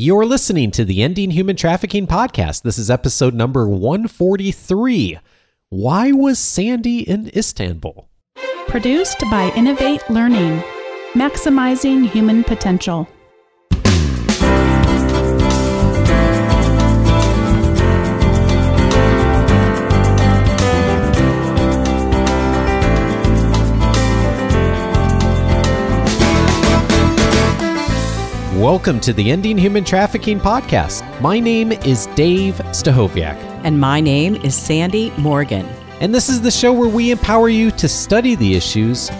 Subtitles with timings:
[0.00, 2.62] You're listening to the Ending Human Trafficking podcast.
[2.62, 5.18] This is episode number 143.
[5.70, 8.08] Why was Sandy in Istanbul?
[8.68, 10.62] Produced by Innovate Learning,
[11.14, 13.08] maximizing human potential.
[28.58, 31.20] Welcome to the Ending Human Trafficking podcast.
[31.20, 33.36] My name is Dave Stachowiak.
[33.62, 35.64] And my name is Sandy Morgan.
[36.00, 39.12] And this is the show where we empower you to study the issues,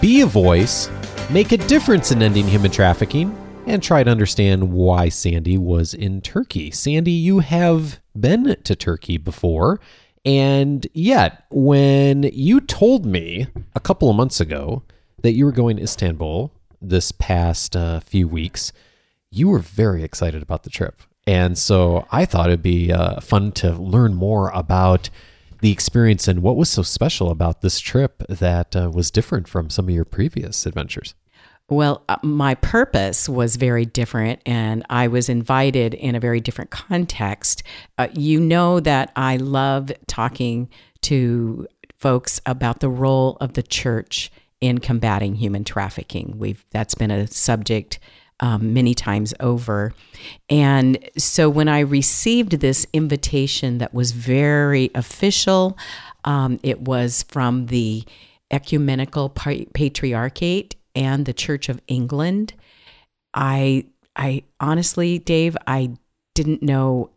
[0.00, 0.88] be a voice,
[1.28, 6.20] make a difference in ending human trafficking, and try to understand why Sandy was in
[6.20, 6.70] Turkey.
[6.70, 9.80] Sandy, you have been to Turkey before.
[10.24, 14.84] And yet, when you told me a couple of months ago
[15.22, 16.53] that you were going to Istanbul
[16.88, 18.72] this past uh, few weeks,
[19.30, 21.02] you were very excited about the trip.
[21.26, 25.10] And so I thought it'd be uh, fun to learn more about
[25.60, 29.70] the experience and what was so special about this trip that uh, was different from
[29.70, 31.14] some of your previous adventures.
[31.70, 36.70] Well, uh, my purpose was very different, and I was invited in a very different
[36.70, 37.62] context.
[37.96, 40.68] Uh, you know that I love talking
[41.02, 46.34] to folks about the role of the church in combating human trafficking.
[46.38, 47.98] We've that's been a subject
[48.40, 49.94] um, many times over.
[50.50, 55.78] And so when I received this invitation that was very official,
[56.24, 58.04] um, it was from the
[58.50, 62.54] Ecumenical Patriarchate and the Church of England.
[63.32, 65.92] I, I honestly, Dave, I
[66.34, 67.10] didn't know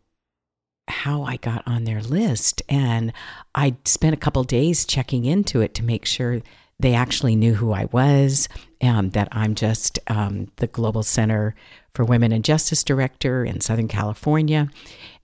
[0.88, 2.61] how I got on their list.
[2.69, 3.11] And
[3.53, 6.41] I spent a couple days checking into it to make sure
[6.80, 8.47] they actually knew who I was,
[8.81, 11.56] um, that I'm just um, the Global Center
[11.94, 14.70] for Women and Justice Director in Southern California.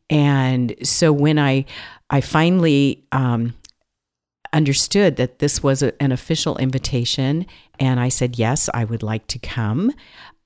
[0.10, 1.66] And so when I,
[2.10, 3.54] I finally um,
[4.52, 7.46] understood that this was a, an official invitation,
[7.80, 9.92] and I said, yes, I would like to come,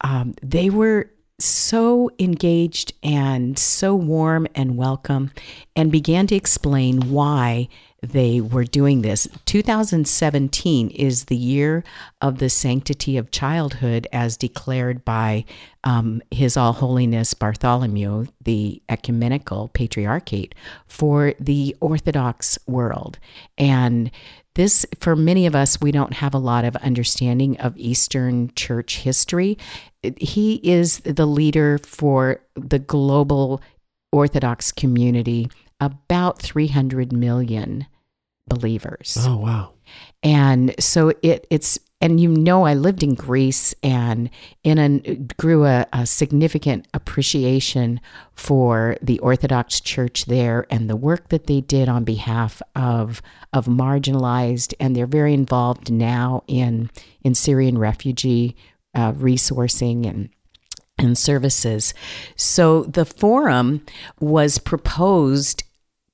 [0.01, 5.31] um, they were so engaged and so warm and welcome
[5.75, 7.67] and began to explain why
[8.01, 9.27] they were doing this.
[9.45, 11.83] 2017 is the year
[12.21, 15.45] of the sanctity of childhood as declared by
[15.83, 20.53] um, His All Holiness Bartholomew, the ecumenical patriarchate,
[20.85, 23.17] for the Orthodox world.
[23.57, 24.11] And
[24.57, 28.97] this, for many of us, we don't have a lot of understanding of Eastern church
[28.97, 29.57] history.
[30.17, 33.61] He is the leader for the global
[34.11, 37.85] Orthodox community about 300 million
[38.47, 39.15] believers.
[39.19, 39.73] Oh wow.
[40.23, 44.29] And so it it's and you know I lived in Greece and
[44.63, 47.99] in a grew a, a, significant appreciation
[48.33, 53.21] for the Orthodox Church there and the work that they did on behalf of
[53.53, 56.89] of marginalized and they're very involved now in
[57.23, 58.55] in Syrian refugee
[58.93, 60.29] uh, resourcing and
[60.99, 61.93] and services.
[62.35, 63.85] So the forum
[64.19, 65.63] was proposed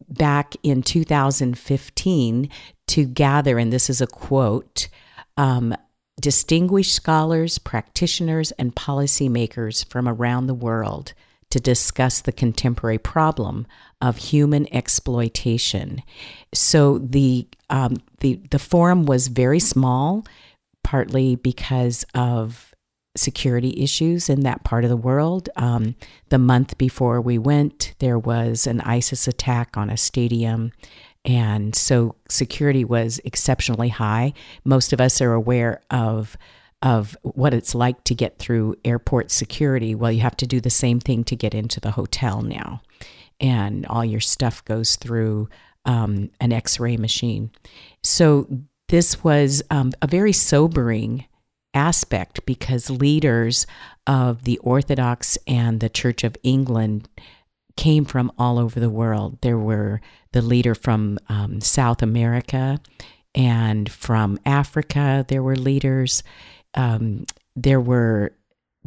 [0.10, 2.50] back in 2015
[2.88, 4.90] to gather, and this is a quote
[5.38, 5.76] um,
[6.20, 11.14] distinguished scholars, practitioners, and policymakers from around the world
[11.50, 13.68] to discuss the contemporary problem
[14.02, 16.02] of human exploitation.
[16.54, 20.26] So the um, the the forum was very small,
[20.84, 22.74] partly because of
[23.16, 25.50] security issues in that part of the world.
[25.56, 25.96] Um,
[26.30, 30.72] the month before we went, there was an ISIS attack on a stadium.
[31.26, 34.34] And so security was exceptionally high.
[34.66, 36.38] Most of us are aware of
[36.82, 39.96] of what it's like to get through airport security.
[39.96, 42.82] Well, you have to do the same thing to get into the hotel now,
[43.40, 45.48] and all your stuff goes through
[45.86, 47.52] um, an X-ray machine.
[48.04, 48.48] So
[48.90, 51.26] this was um, a very sobering
[51.74, 53.66] aspect because leaders
[54.06, 57.08] of the Orthodox and the Church of England
[57.78, 59.40] came from all over the world.
[59.42, 60.02] There were
[60.34, 62.80] the leader from um, South America
[63.34, 66.22] and from Africa, there were leaders.
[66.76, 67.26] Um,
[67.56, 68.34] there were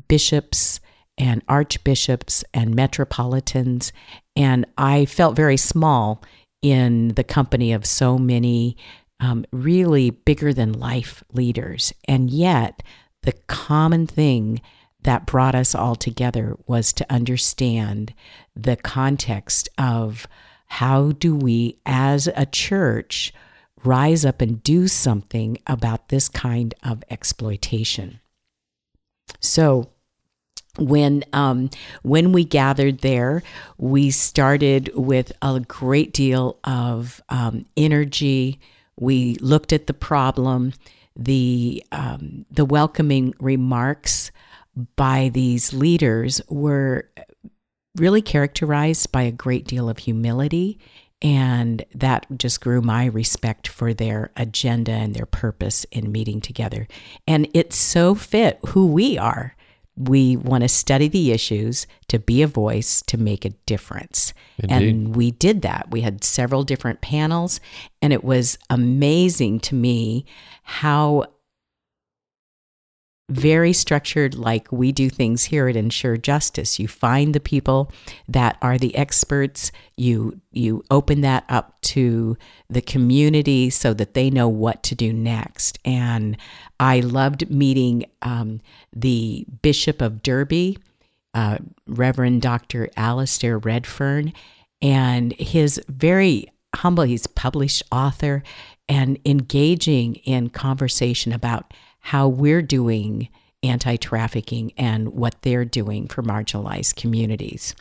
[0.08, 0.80] bishops
[1.18, 3.92] and archbishops and metropolitans.
[4.36, 6.22] And I felt very small
[6.62, 8.76] in the company of so many
[9.18, 11.92] um, really bigger than life leaders.
[12.06, 12.82] And yet,
[13.22, 14.60] the common thing
[15.02, 18.12] that brought us all together was to understand
[18.54, 20.26] the context of
[20.66, 23.32] how do we, as a church,
[23.84, 28.20] rise up and do something about this kind of exploitation.
[29.40, 29.90] So,
[30.78, 31.70] when um,
[32.02, 33.42] when we gathered there,
[33.78, 38.60] we started with a great deal of um, energy.
[38.98, 40.74] We looked at the problem,
[41.16, 44.30] the um, the welcoming remarks
[44.96, 47.08] by these leaders were
[47.96, 50.78] really characterized by a great deal of humility.
[51.22, 56.86] And that just grew my respect for their agenda and their purpose in meeting together.
[57.26, 59.56] And it so fit who we are.
[59.96, 64.34] We want to study the issues, to be a voice, to make a difference.
[64.58, 64.76] Indeed.
[64.76, 65.90] And we did that.
[65.90, 67.60] We had several different panels,
[68.02, 70.26] and it was amazing to me
[70.64, 71.24] how
[73.28, 76.78] very structured like we do things here at ensure justice.
[76.78, 77.90] You find the people
[78.28, 79.72] that are the experts.
[79.96, 82.36] You you open that up to
[82.70, 85.78] the community so that they know what to do next.
[85.84, 86.36] And
[86.78, 88.60] i loved meeting um,
[88.94, 90.78] the bishop of derby
[91.34, 94.32] uh, reverend dr alastair redfern
[94.82, 98.42] and his very humble he's published author
[98.88, 101.72] and engaging in conversation about
[102.06, 103.28] how we're doing
[103.64, 107.74] anti trafficking and what they're doing for marginalized communities.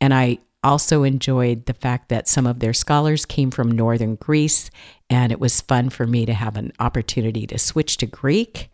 [0.00, 4.72] And I also enjoyed the fact that some of their scholars came from northern Greece,
[5.08, 8.70] and it was fun for me to have an opportunity to switch to Greek.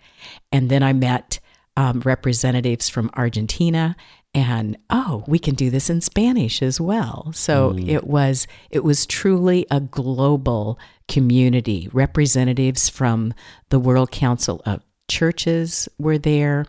[0.50, 1.40] And then I met
[1.76, 3.96] um, representatives from Argentina
[4.36, 7.88] and oh we can do this in spanish as well so mm.
[7.88, 10.78] it was it was truly a global
[11.08, 13.32] community representatives from
[13.70, 16.66] the world council of churches were there.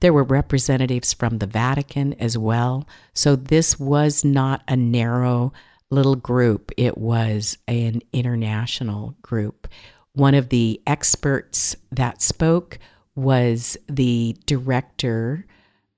[0.00, 2.88] There were representatives from the Vatican as well.
[3.12, 5.52] So this was not a narrow
[5.90, 9.66] little group, it was an international group.
[10.12, 12.78] One of the experts that spoke
[13.16, 15.46] was the director,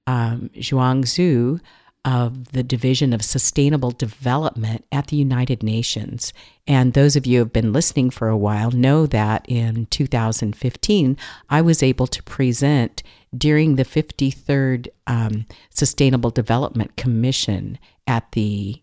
[0.06, 1.60] um, Zhuang Zhu,
[2.04, 6.32] of the Division of Sustainable Development at the United Nations.
[6.66, 11.16] And those of you who have been listening for a while know that in 2015,
[11.48, 13.02] I was able to present
[13.36, 18.82] during the 53rd um, Sustainable Development Commission at the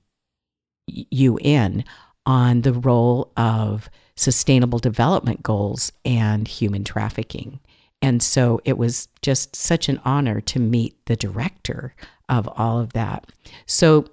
[0.88, 1.84] UN
[2.26, 7.60] on the role of sustainable development goals and human trafficking.
[8.02, 11.96] And so it was just such an honor to meet the director
[12.30, 13.32] of all of that.
[13.66, 14.06] So,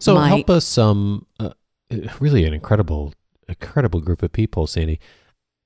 [0.00, 0.78] so my, help us.
[0.78, 1.50] Um, uh,
[2.20, 3.14] really an incredible,
[3.48, 4.98] incredible group of people, Sandy.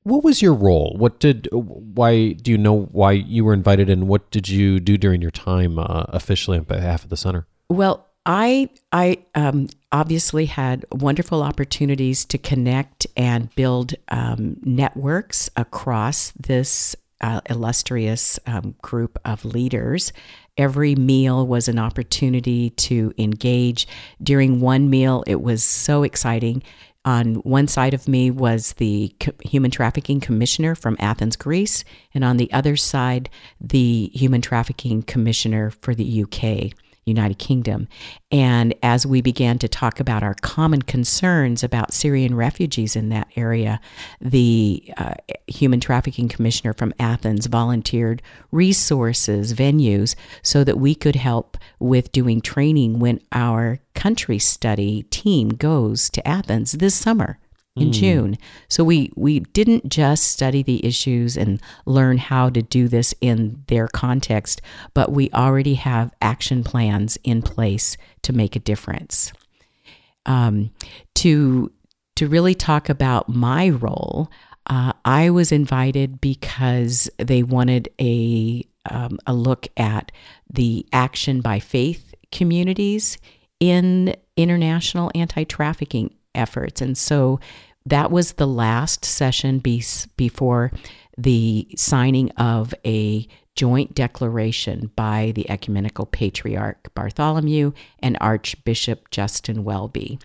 [0.03, 0.95] What was your role?
[0.99, 1.49] What did?
[1.53, 5.31] Why do you know why you were invited, and what did you do during your
[5.31, 7.47] time uh, officially on behalf of the center?
[7.69, 16.33] Well, I I um, obviously had wonderful opportunities to connect and build um, networks across
[16.33, 20.13] this uh, illustrious um, group of leaders.
[20.61, 23.89] Every meal was an opportunity to engage.
[24.23, 26.63] During one meal, it was so exciting.
[27.03, 29.11] On one side of me was the
[29.43, 35.71] human trafficking commissioner from Athens, Greece, and on the other side, the human trafficking commissioner
[35.71, 36.73] for the UK.
[37.11, 37.89] United Kingdom.
[38.33, 43.29] And as we began to talk about our common concerns about Syrian refugees in that
[43.37, 43.81] area,
[44.21, 45.15] the uh,
[45.47, 52.41] Human Trafficking Commissioner from Athens volunteered resources, venues, so that we could help with doing
[52.41, 57.39] training when our country study team goes to Athens this summer
[57.77, 57.93] in mm.
[57.93, 58.39] June.
[58.69, 63.63] So we we didn't just study the issues and learn how to do this in
[63.69, 64.61] their context,
[64.95, 69.33] but we already have action plans in place to make a difference.
[70.27, 70.71] Um,
[71.17, 71.73] to
[72.17, 74.31] to really talk about my role,
[74.67, 80.11] uh, I was invited because they wanted a um, a look at
[80.53, 83.19] the action by faith communities
[83.61, 86.81] in international anti trafficking efforts.
[86.81, 87.41] And so
[87.87, 89.85] that was the last session be-
[90.17, 90.71] before
[91.17, 100.19] the signing of a joint declaration by the ecumenical patriarch Bartholomew and Archbishop Justin Welby.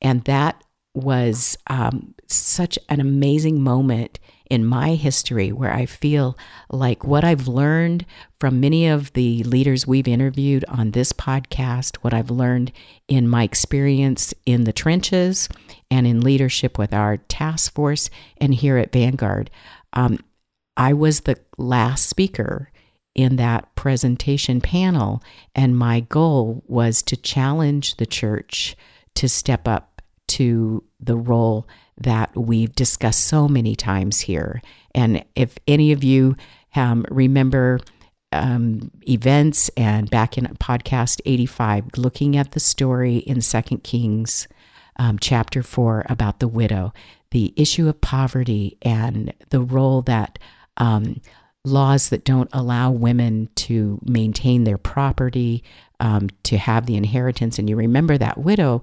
[0.00, 0.62] And that
[0.94, 4.18] was um, such an amazing moment
[4.50, 6.36] in my history where I feel
[6.68, 8.04] like what I've learned
[8.40, 12.72] from many of the leaders we've interviewed on this podcast, what I've learned
[13.06, 15.48] in my experience in the trenches
[15.90, 19.50] and in leadership with our task force and here at Vanguard.
[19.92, 20.18] Um,
[20.76, 22.70] I was the last speaker
[23.14, 25.22] in that presentation panel,
[25.54, 28.76] and my goal was to challenge the church
[29.14, 31.68] to step up to the role
[32.00, 34.62] that we've discussed so many times here.
[34.94, 36.36] And if any of you
[36.74, 37.80] um, remember
[38.32, 44.48] um, events and back in podcast 85, looking at the story in Second Kings
[44.96, 46.92] um, chapter 4 about the widow,
[47.30, 50.38] the issue of poverty and the role that
[50.76, 51.20] um,
[51.64, 55.62] laws that don't allow women to maintain their property,
[56.00, 57.58] um, to have the inheritance.
[57.58, 58.82] And you remember that widow,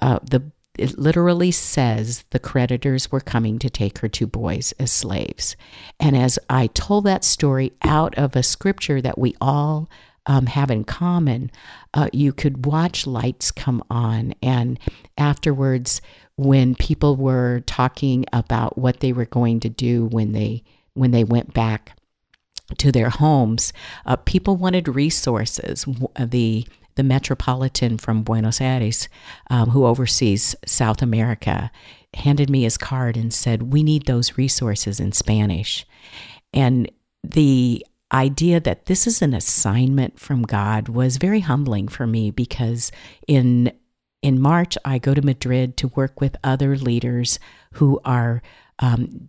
[0.00, 4.92] uh, the it literally says the creditors were coming to take her two boys as
[4.92, 5.56] slaves.
[5.98, 9.88] And as I told that story out of a scripture that we all
[10.26, 11.50] um, have in common,
[11.94, 14.34] uh, you could watch lights come on.
[14.42, 14.78] And
[15.16, 16.00] afterwards,
[16.36, 20.62] when people were talking about what they were going to do when they
[20.94, 21.92] when they went back
[22.78, 23.72] to their homes,
[24.06, 25.86] uh, people wanted resources.
[26.18, 26.66] The
[26.96, 29.08] the metropolitan from Buenos Aires,
[29.48, 31.70] um, who oversees South America,
[32.14, 35.86] handed me his card and said, "We need those resources in Spanish."
[36.52, 36.90] And
[37.22, 42.92] the idea that this is an assignment from God was very humbling for me because
[43.26, 43.72] in
[44.22, 47.38] in March I go to Madrid to work with other leaders
[47.74, 48.42] who are
[48.78, 49.28] um,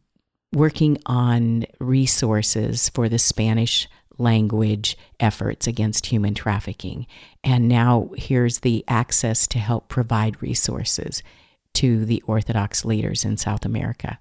[0.54, 7.08] working on resources for the Spanish language efforts against human trafficking.
[7.44, 11.24] And now here's the access to help provide resources
[11.76, 14.20] to the Orthodox leaders in South America.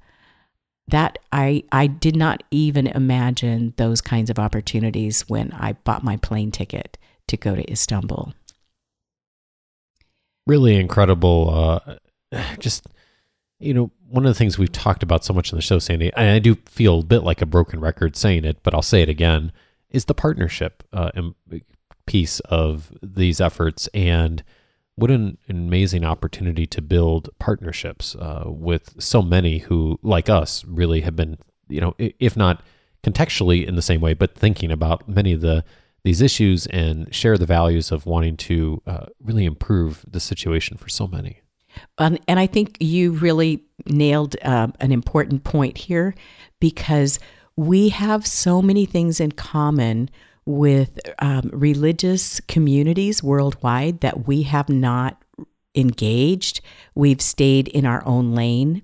[0.89, 6.17] That I, I did not even imagine those kinds of opportunities when I bought my
[6.17, 6.97] plane ticket
[7.29, 8.35] to go to Istanbul.
[10.47, 11.81] Really incredible.
[12.33, 12.87] Uh, just
[13.59, 16.13] you know, one of the things we've talked about so much in the show, Sandy,
[16.17, 19.03] and I do feel a bit like a broken record saying it, but I'll say
[19.03, 19.53] it again,
[19.91, 21.11] is the partnership uh,
[22.07, 23.89] piece of these efforts.
[23.95, 24.43] And
[24.95, 31.03] what an amazing opportunity to build partnerships uh, with so many who, like us, really
[31.03, 31.39] have been,
[31.69, 32.63] you know, if not
[33.03, 35.65] contextually in the same way, but thinking about many of the
[36.07, 40.89] these issues and share the values of wanting to uh, really improve the situation for
[40.89, 41.41] so many.
[41.99, 46.15] Um, and I think you really nailed uh, an important point here
[46.61, 47.19] because
[47.57, 50.11] we have so many things in common
[50.45, 55.21] with um, religious communities worldwide that we have not
[55.75, 56.61] engaged.
[56.95, 58.83] We've stayed in our own lane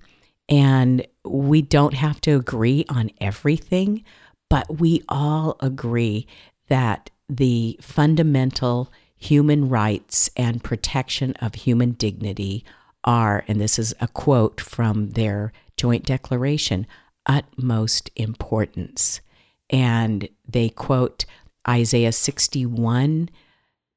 [0.49, 4.03] and we don't have to agree on everything,
[4.49, 6.27] but we all agree
[6.67, 12.65] that the fundamental human rights and protection of human dignity
[13.05, 16.85] are, and this is a quote from their joint declaration,
[17.25, 19.21] utmost importance.
[19.69, 21.25] And they quote
[21.67, 23.29] Isaiah 61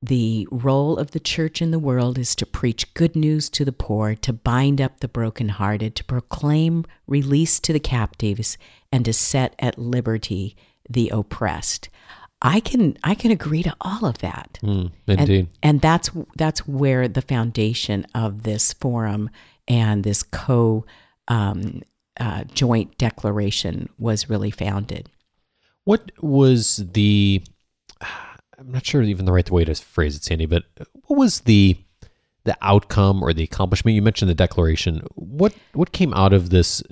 [0.03, 3.73] the role of the church in the world is to preach good news to the
[3.73, 8.59] poor, to bind up the brokenhearted, to proclaim release to the captives,
[8.93, 10.55] and to set at liberty
[10.89, 11.89] the oppressed.
[12.43, 14.59] I can I can agree to all of that.
[14.63, 15.39] Mm, indeed.
[15.39, 19.31] And, and that's that's where the foundation of this forum
[19.67, 20.85] and this co
[21.29, 21.83] um,
[22.19, 25.09] uh, joint declaration was really founded.
[25.85, 27.43] What was the?
[28.59, 30.47] I'm not sure even the right way to phrase it, Sandy.
[30.47, 30.65] But
[31.07, 31.77] what was the
[32.45, 33.95] the outcome or the accomplishment?
[33.95, 35.07] You mentioned the declaration.
[35.15, 36.83] What what came out of this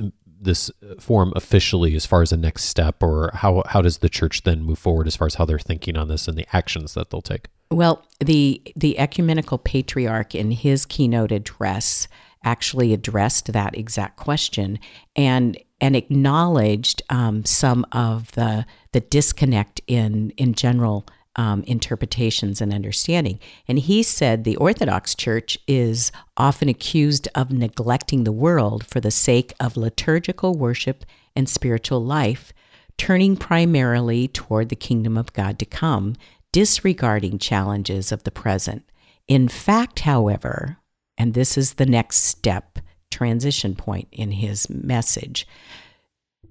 [0.45, 4.43] this forum officially as far as the next step, or how how does the church
[4.43, 7.11] then move forward as far as how they're thinking on this and the actions that
[7.11, 7.49] they'll take?
[7.71, 12.09] Well, the the ecumenical patriarch in his keynote address
[12.45, 14.79] actually addressed that exact question
[15.17, 22.73] and and acknowledged um, some of the the disconnect in in general um, interpretations and
[22.73, 23.41] understanding.
[23.67, 29.11] And he said the Orthodox Church is often accused of neglecting the world for the
[29.11, 32.53] sake of liturgical worship and spiritual life,
[32.97, 36.15] turning primarily toward the kingdom of God to come,
[36.53, 38.85] disregarding challenges of the present.
[39.27, 40.79] In fact, however,
[41.17, 42.79] and this is the next step,
[43.11, 45.47] transition point in his message,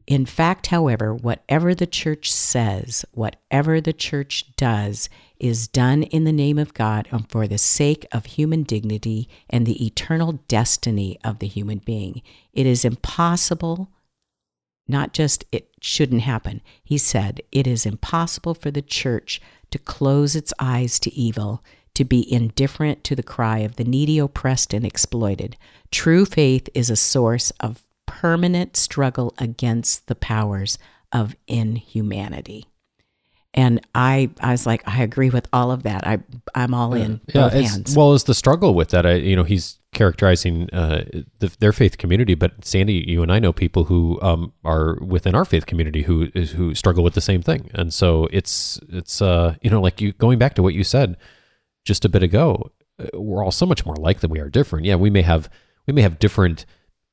[0.05, 6.33] in fact, however, whatever the church says, whatever the church does, is done in the
[6.33, 11.39] name of God and for the sake of human dignity and the eternal destiny of
[11.39, 12.21] the human being.
[12.51, 13.91] It is impossible,
[14.87, 16.61] not just it shouldn't happen.
[16.83, 19.41] He said, it is impossible for the church
[19.71, 21.63] to close its eyes to evil,
[21.95, 25.57] to be indifferent to the cry of the needy, oppressed, and exploited.
[25.91, 30.77] True faith is a source of permanent struggle against the powers
[31.11, 32.65] of inhumanity.
[33.53, 36.07] And I, I was like, I agree with all of that.
[36.07, 36.19] I,
[36.55, 37.95] I'm all in yeah, both hands.
[37.95, 41.03] Well, as the struggle with that, I, you know, he's characterizing uh,
[41.37, 45.35] the, their faith community, but Sandy, you and I know people who um, are within
[45.35, 49.55] our faith community who who struggle with the same thing, and so it's it's uh,
[49.61, 51.15] you know like you going back to what you said
[51.83, 54.85] just a bit ago, uh, we're all so much more alike than we are different.
[54.85, 55.49] Yeah, we may have
[55.87, 56.65] we may have different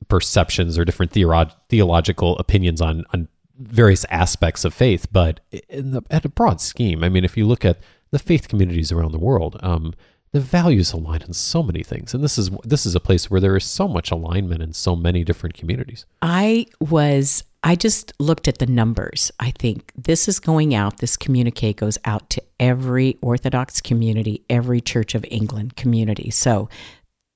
[0.08, 6.24] perceptions or different theological opinions on on various aspects of faith, but in the, at
[6.24, 7.78] a broad scheme, I mean, if you look at
[8.10, 9.92] the faith communities around the world, um,
[10.32, 13.40] the values align in so many things, and this is this is a place where
[13.40, 16.06] there is so much alignment in so many different communities.
[16.22, 19.30] I was I just looked at the numbers.
[19.38, 24.80] I think this is going out, this communique goes out to every Orthodox community, every
[24.80, 26.30] Church of England community.
[26.30, 26.68] So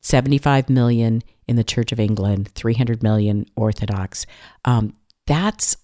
[0.02, 4.26] 75 million in the Church of England, 300 million Orthodox.
[4.64, 4.94] Um,
[5.26, 5.76] that's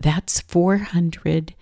[0.00, 1.54] that's 400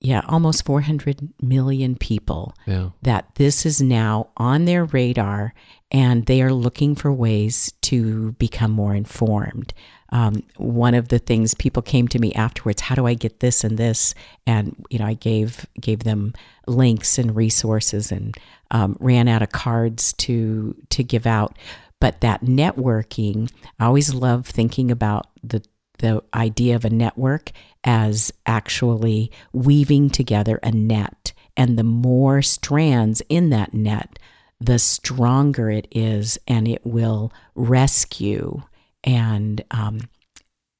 [0.00, 2.90] yeah, almost 400 million people Yeah.
[3.02, 5.52] that this is now on their radar
[5.92, 9.74] and they are looking for ways to become more informed.
[10.12, 13.62] Um, one of the things people came to me afterwards, how do I get this
[13.62, 14.14] and this?
[14.46, 16.32] And you know, I gave gave them
[16.66, 18.34] links and resources and
[18.72, 21.56] um, ran out of cards to to give out.
[22.00, 25.62] But that networking, I always love thinking about the
[26.00, 27.52] the idea of a network
[27.84, 31.32] as actually weaving together a net.
[31.56, 34.18] And the more strands in that net,
[34.60, 38.62] the stronger it is, and it will rescue.
[39.04, 40.00] And um,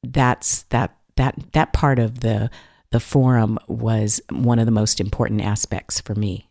[0.03, 2.51] that's that that that part of the
[2.91, 6.49] the forum was one of the most important aspects for me.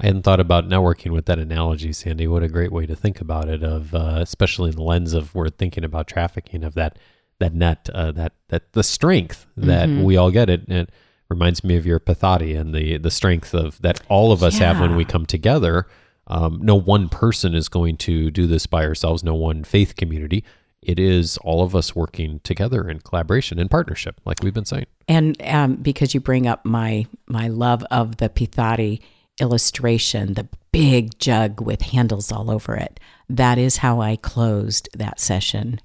[0.00, 2.26] I hadn't thought about networking with that analogy, Sandy.
[2.26, 5.34] What a great way to think about it, of uh, especially in the lens of
[5.34, 6.98] we're thinking about trafficking of that
[7.40, 10.04] that net, uh, that that the strength that Mhm.
[10.04, 10.48] we all get.
[10.48, 10.90] It, it
[11.28, 14.78] reminds me of your Pithari and the the strength of that all of us have
[14.80, 15.86] when we come together.
[16.28, 19.24] Um, no one person is going to do this by ourselves.
[19.24, 20.44] No one faith community.
[20.82, 24.86] It is all of us working together in collaboration and partnership, like we've been saying.
[25.08, 29.00] And um, because you bring up my my love of the Pithari
[29.40, 33.00] illustration, the big jug with handles all over it,
[33.30, 35.80] that is how I closed that session,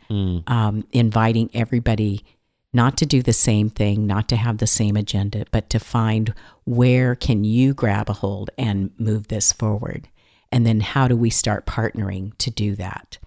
[0.47, 2.25] um, inviting everybody
[2.73, 6.33] not to do the same thing, not to have the same agenda, but to find
[6.65, 10.09] where can you grab a hold and move this forward,
[10.51, 13.17] and then how do we start partnering to do that.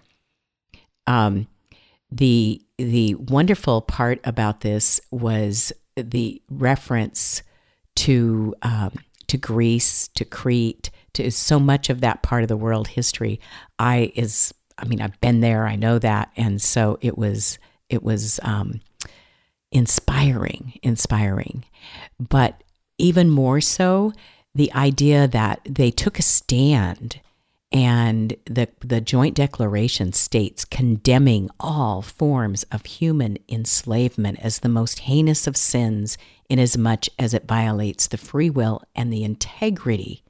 [1.07, 1.47] Um,
[2.11, 7.41] the the wonderful part about this was the reference
[7.95, 8.93] to um,
[9.27, 13.39] to Greece, to Crete, to so much of that part of the world history.
[13.77, 18.03] I is I mean I've been there, I know that, and so it was it
[18.03, 18.81] was um,
[19.71, 21.65] inspiring, inspiring,
[22.19, 22.63] but
[22.97, 24.13] even more so
[24.55, 27.19] the idea that they took a stand
[27.71, 34.99] and the the joint declaration states condemning all forms of human enslavement as the most
[34.99, 36.17] heinous of sins
[36.49, 40.23] inasmuch as it violates the free will and the integrity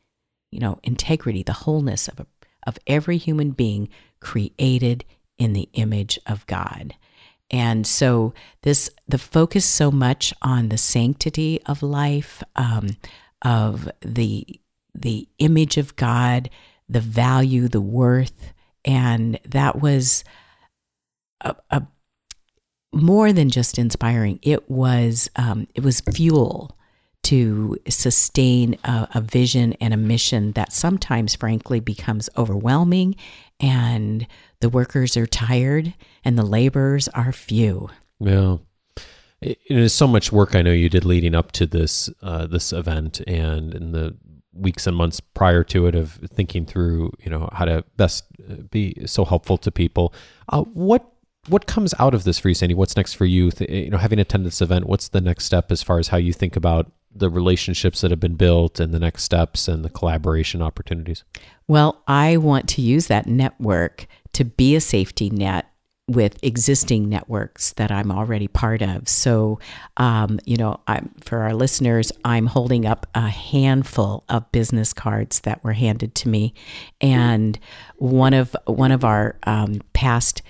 [0.51, 2.27] you know integrity the wholeness of a,
[2.67, 5.05] of every human being created
[5.37, 6.95] in the image of God
[7.51, 8.33] and so
[8.63, 12.97] this the focus so much on the sanctity of life um,
[13.41, 14.59] of the
[14.93, 16.49] the image of God
[16.89, 18.51] the value, the worth,
[18.83, 20.23] and that was
[21.41, 21.83] a, a
[22.91, 24.39] more than just inspiring.
[24.41, 26.75] It was um, it was fuel
[27.23, 33.15] to sustain a, a vision and a mission that sometimes, frankly, becomes overwhelming,
[33.59, 34.27] and
[34.61, 37.89] the workers are tired and the laborers are few.
[38.19, 38.57] Yeah.
[39.41, 42.73] It, is so much work I know you did leading up to this uh, this
[42.73, 44.17] event and in the
[44.51, 48.55] weeks and months prior to it of thinking through you know how to best uh,
[48.69, 50.13] be so helpful to people.
[50.49, 51.13] Uh, what
[51.47, 52.75] what comes out of this for you, Sandy?
[52.75, 53.51] What's next for you?
[53.67, 56.33] You know, having attended this event, what's the next step as far as how you
[56.33, 60.61] think about the relationships that have been built and the next steps and the collaboration
[60.61, 61.23] opportunities?
[61.67, 65.65] Well, I want to use that network to be a safety net
[66.09, 69.07] with existing networks that I'm already part of.
[69.07, 69.59] So,
[69.97, 75.41] um, you know, I'm, for our listeners, I'm holding up a handful of business cards
[75.41, 76.55] that were handed to me,
[76.99, 77.59] and
[77.97, 80.41] one of one of our um, past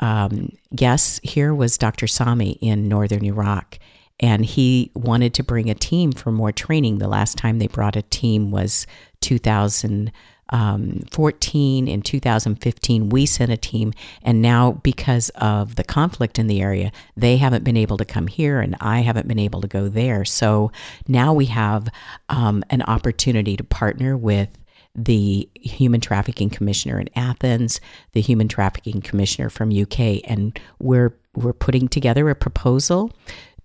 [0.00, 2.06] um, guests here was Dr.
[2.06, 3.78] Sami in northern Iraq.
[4.20, 6.98] And he wanted to bring a team for more training.
[6.98, 8.86] The last time they brought a team was
[9.20, 11.88] 2014.
[11.88, 13.92] In 2015, we sent a team.
[14.22, 18.26] And now, because of the conflict in the area, they haven't been able to come
[18.26, 20.24] here, and I haven't been able to go there.
[20.24, 20.72] So
[21.06, 21.88] now we have
[22.28, 24.48] um, an opportunity to partner with
[24.98, 27.80] the human trafficking commissioner in Athens,
[28.12, 33.12] the human trafficking commissioner from UK, and we're we're putting together a proposal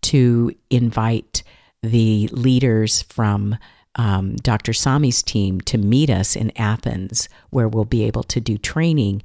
[0.03, 1.43] to invite
[1.81, 3.57] the leaders from
[3.95, 4.73] um, Dr.
[4.73, 9.21] Sami's team to meet us in Athens, where we'll be able to do training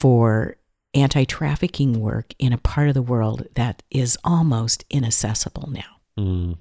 [0.00, 0.56] for
[0.94, 6.00] anti trafficking work in a part of the world that is almost inaccessible now.
[6.18, 6.56] Mm.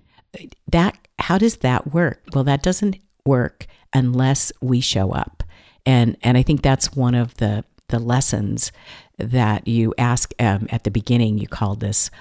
[0.67, 2.22] That how does that work?
[2.34, 5.43] Well, that doesn't work unless we show up,
[5.86, 8.72] and and I think that's one of the the lessons
[9.17, 11.39] that you ask um, at the beginning.
[11.39, 12.12] You called this,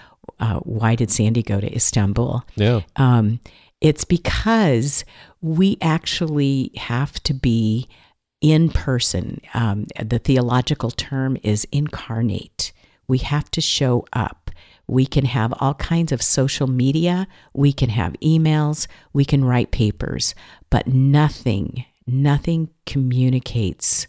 [0.41, 2.81] uh, "Why did Sandy go to Istanbul?" Yeah.
[2.97, 3.41] Um,
[3.81, 5.05] it's because
[5.41, 7.89] we actually have to be
[8.41, 9.41] in person.
[9.55, 12.73] Um, the theological term is incarnate.
[13.07, 14.51] We have to show up.
[14.87, 19.71] We can have all kinds of social media, we can have emails, we can write
[19.71, 20.35] papers,
[20.71, 24.07] but nothing, nothing communicates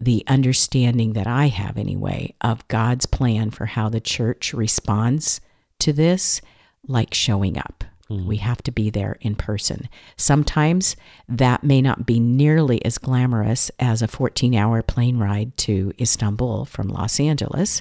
[0.00, 5.40] the understanding that I have anyway of God's plan for how the church responds
[5.80, 6.40] to this
[6.86, 7.84] like showing up.
[8.10, 9.88] We have to be there in person.
[10.16, 10.94] Sometimes
[11.26, 16.66] that may not be nearly as glamorous as a 14 hour plane ride to Istanbul
[16.66, 17.80] from Los Angeles,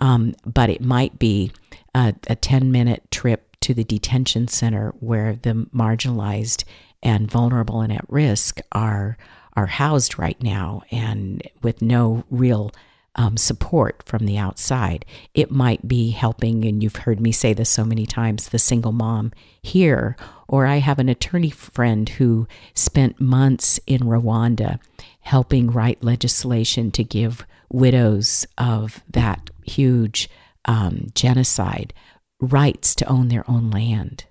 [0.00, 1.52] um, but it might be
[1.94, 6.64] a, a 10 minute trip to the detention center where the marginalized
[7.02, 9.16] and vulnerable and at risk are
[9.60, 12.72] are housed right now and with no real
[13.16, 15.04] um, support from the outside.
[15.34, 18.92] It might be helping, and you've heard me say this so many times, the single
[18.92, 20.16] mom here.
[20.48, 24.78] Or I have an attorney friend who spent months in Rwanda
[25.20, 30.30] helping write legislation to give widows of that huge
[30.64, 31.92] um, genocide
[32.40, 34.24] rights to own their own land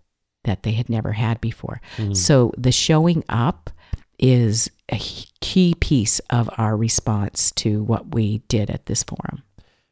[0.46, 1.80] that they had never had before.
[2.14, 3.70] So the showing up
[4.18, 5.00] is a
[5.42, 9.44] key piece of our response to what we did at this forum.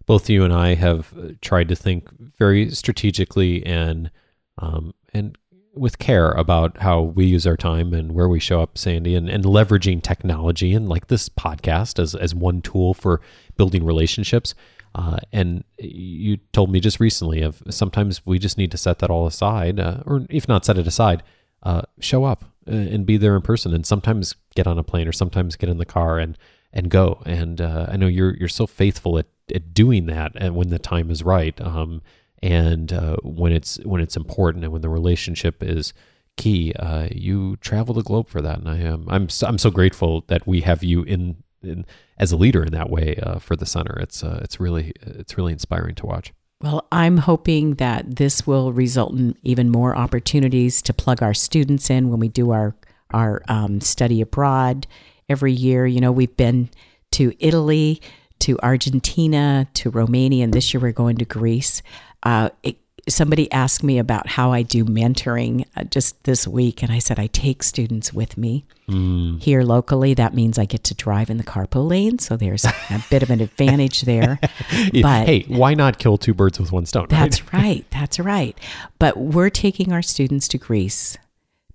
[0.06, 4.10] both you and I have uh, tried to think very strategically and
[4.58, 5.38] um, and
[5.74, 9.30] with care about how we use our time and where we show up, Sandy, and,
[9.30, 13.22] and leveraging technology and like this podcast as as one tool for
[13.58, 14.56] building relationships.
[14.96, 19.12] Uh, and you told me just recently of sometimes we just need to set that
[19.12, 21.22] all aside, uh, or if not set it aside,
[21.64, 25.08] uh, show up uh, and be there in person, and sometimes get on a plane
[25.08, 26.38] or sometimes get in the car and
[26.74, 27.22] and go.
[27.26, 30.80] And uh, I know you're you're so faithful at, at doing that, and when the
[30.80, 32.02] time is right, um,
[32.42, 35.94] and uh, when it's when it's important, and when the relationship is
[36.38, 38.60] key, uh, you travel the globe for that.
[38.60, 41.86] And I am I'm so, I'm so grateful that we have you in, in
[42.18, 44.00] as a leader in that way uh, for the center.
[44.00, 46.32] It's uh, it's really it's really inspiring to watch.
[46.62, 51.90] Well, I'm hoping that this will result in even more opportunities to plug our students
[51.90, 52.76] in when we do our
[53.14, 54.86] our um, study abroad
[55.30, 55.86] every year.
[55.86, 56.70] You know, we've been
[57.12, 58.02] to Italy,
[58.40, 61.82] to Argentina, to Romania, and this year we're going to Greece.
[62.24, 66.92] Uh, it, somebody asked me about how I do mentoring uh, just this week, and
[66.92, 68.66] I said I take students with me
[69.40, 70.14] here locally.
[70.14, 72.74] That means I get to drive in the carpool lane, so there's a
[73.10, 74.40] bit of an advantage there.
[75.02, 77.04] But hey, why not kill two birds with one stone?
[77.04, 77.10] right?
[77.10, 77.86] that's right.
[77.92, 78.58] That's right.
[79.00, 81.18] But we're taking our students to Greece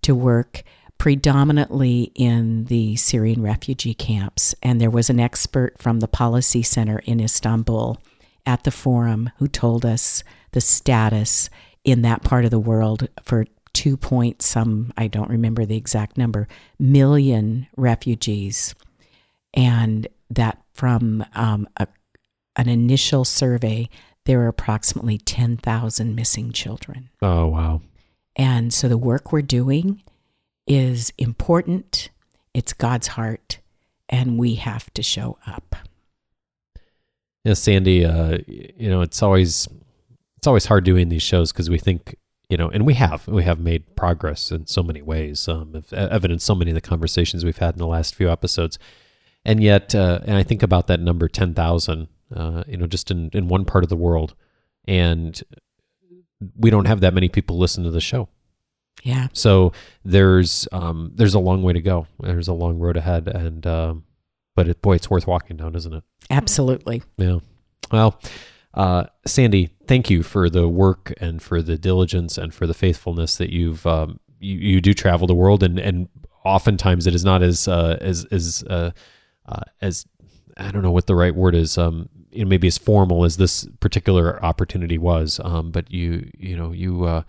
[0.02, 0.62] to work
[0.98, 4.54] predominantly in the Syrian refugee camps.
[4.62, 7.98] And there was an expert from the Policy Center in Istanbul
[8.46, 11.50] at the forum who told us the status
[11.84, 16.16] in that part of the world for two point some, I don't remember the exact
[16.16, 16.46] number,
[16.78, 18.74] million refugees.
[19.54, 21.86] And that from um, a,
[22.56, 23.88] an initial survey,
[24.24, 27.10] there are approximately 10,000 missing children.
[27.20, 27.80] Oh wow.
[28.36, 30.02] And so the work we're doing
[30.66, 32.08] is important,
[32.54, 33.58] it's God's heart,
[34.08, 35.76] and we have to show up.
[37.44, 38.04] Yeah, Sandy.
[38.04, 39.68] Uh, you know, it's always
[40.42, 42.16] it's always hard doing these shows because we think
[42.48, 45.92] you know, and we have we have made progress in so many ways, um, ev-
[45.92, 48.76] evident so many of the conversations we've had in the last few episodes,
[49.44, 53.12] and yet, uh, and I think about that number ten thousand, uh, you know, just
[53.12, 54.34] in in one part of the world,
[54.86, 55.40] and
[56.56, 58.28] we don't have that many people listen to the show.
[59.04, 59.28] Yeah.
[59.32, 59.72] So
[60.04, 62.08] there's um, there's a long way to go.
[62.18, 64.04] There's a long road ahead, and um,
[64.56, 66.04] but it, boy, it's worth walking down, isn't it?
[66.28, 67.02] Absolutely.
[67.16, 67.38] Yeah.
[67.90, 68.20] Well,
[68.74, 73.36] uh, Sandy, thank you for the work and for the diligence and for the faithfulness
[73.36, 76.08] that you've um, you, you do travel the world and and
[76.44, 78.90] oftentimes it is not as uh, as as uh,
[79.46, 80.06] uh, as
[80.56, 81.78] I don't know what the right word is.
[81.78, 85.40] Um, you know, maybe as formal as this particular opportunity was.
[85.44, 87.22] Um, but you you know you uh,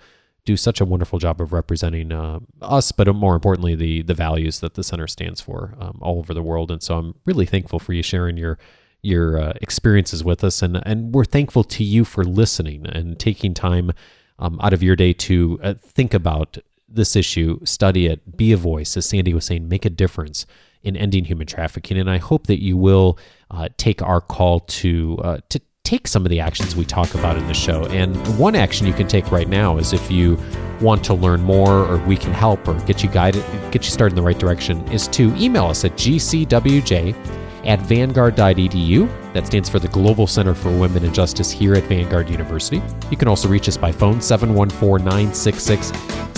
[0.46, 4.60] do such a wonderful job of representing uh, us, but more importantly, the the values
[4.62, 6.72] that the center stands for um, all over the world.
[6.72, 8.58] And so I'm really thankful for you sharing your
[9.04, 13.54] your uh, experiences with us, and and we're thankful to you for listening and taking
[13.54, 13.92] time
[14.40, 18.58] um, out of your day to uh, think about this issue, study it, be a
[18.58, 20.46] voice, as Sandy was saying, make a difference
[20.84, 21.98] in ending human trafficking.
[21.98, 23.18] And I hope that you will
[23.52, 27.38] uh, take our call to uh, to take some of the actions we talk about
[27.38, 27.86] in the show.
[27.88, 30.40] And one action you can take right now is if you
[30.80, 34.14] want to learn more or we can help or get you guided, get you started
[34.14, 39.34] in the right direction, is to email us at gcwj at vanguard.edu.
[39.34, 42.82] That stands for the Global Center for Women and Justice here at Vanguard University.
[43.10, 45.88] You can also reach us by phone, 714 966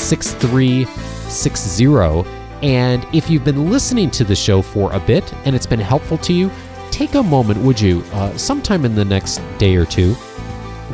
[0.02, 2.30] 6360.
[2.62, 6.18] And if you've been listening to the show for a bit and it's been helpful
[6.20, 6.52] to you,
[6.92, 10.16] take a moment, would you, uh, sometime in the next day or two,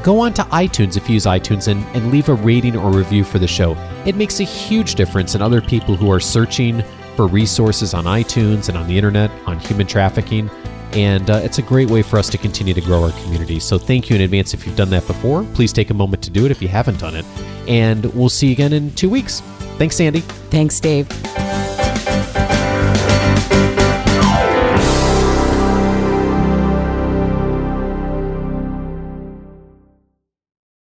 [0.01, 3.23] go on to iTunes if you use iTunes and, and leave a rating or review
[3.23, 3.75] for the show.
[4.05, 6.83] It makes a huge difference in other people who are searching
[7.15, 10.49] for resources on iTunes and on the internet on human trafficking.
[10.93, 13.59] And uh, it's a great way for us to continue to grow our community.
[13.59, 15.43] So thank you in advance if you've done that before.
[15.53, 17.25] Please take a moment to do it if you haven't done it.
[17.67, 19.41] And we'll see you again in two weeks.
[19.77, 20.19] Thanks, Sandy.
[20.19, 21.07] Thanks, Dave.